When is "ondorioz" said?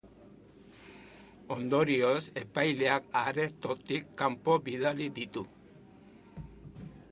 1.55-2.21